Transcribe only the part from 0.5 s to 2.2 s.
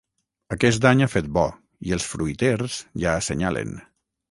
Aquest any ha fet bo i els